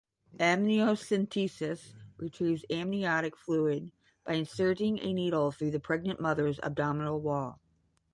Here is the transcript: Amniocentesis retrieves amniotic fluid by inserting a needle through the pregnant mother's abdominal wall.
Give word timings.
Amniocentesis 0.39 1.93
retrieves 2.17 2.65
amniotic 2.71 3.37
fluid 3.37 3.91
by 4.25 4.33
inserting 4.33 4.97
a 4.97 5.13
needle 5.13 5.51
through 5.51 5.69
the 5.69 5.79
pregnant 5.79 6.19
mother's 6.19 6.59
abdominal 6.63 7.19
wall. 7.21 7.59